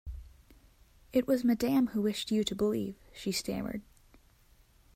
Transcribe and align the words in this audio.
"It 1.13 1.27
was 1.27 1.43
madame 1.43 1.89
who 1.89 2.01
wished 2.01 2.31
you 2.31 2.43
to 2.45 2.55
believe," 2.55 2.95
she 3.13 3.31
stammered. 3.31 3.83